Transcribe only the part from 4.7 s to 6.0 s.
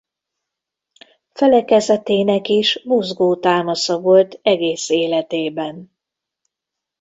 életében.